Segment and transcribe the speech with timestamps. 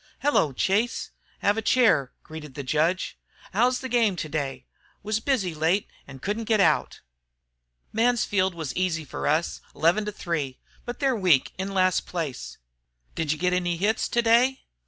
[0.23, 1.11] "Hello, Chase,
[1.43, 3.19] have a chair," greeted the judge.
[3.53, 4.65] "How's the game today?
[5.03, 7.01] Was busy late and couldn't get out."
[7.93, 10.57] "Mansfield was easy for us, 11 to 3.
[10.85, 12.57] But they're weak, in last place."
[13.13, 14.63] "Did you get any hits today?"